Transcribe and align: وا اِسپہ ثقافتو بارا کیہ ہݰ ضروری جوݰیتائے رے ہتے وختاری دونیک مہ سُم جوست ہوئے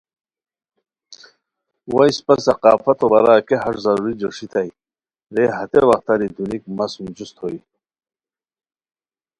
وا 1.91 2.03
اِسپہ 2.09 2.33
ثقافتو 2.45 3.05
بارا 3.11 3.33
کیہ 3.47 3.61
ہݰ 3.63 3.75
ضروری 3.83 4.13
جوݰیتائے 4.19 4.71
رے 5.35 5.45
ہتے 5.55 5.81
وختاری 5.89 6.27
دونیک 6.35 6.63
مہ 6.77 6.85
سُم 6.91 7.05
جوست 7.15 7.35
ہوئے 7.41 7.57